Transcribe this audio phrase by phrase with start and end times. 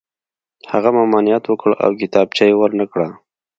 [0.71, 3.07] هغه ممانعت وکړ او کتابچه یې ور نه کړه